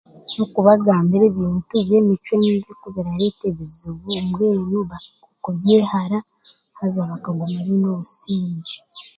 N'okubagambira 0.35 1.23
ebintu 1.31 1.75
by'emicwe 1.85 2.33
mibi 2.41 2.71
kubirareeta 2.81 3.43
ebuzibu 3.51 4.07
mbwenu 4.27 4.77
baka 4.89 5.11
kubyehara 5.43 6.17
haza 6.77 7.01
bakaguma 7.11 7.57
baine 7.67 7.87
obusingye 7.95 8.75